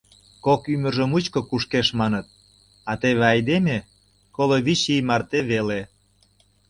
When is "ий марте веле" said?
4.93-5.81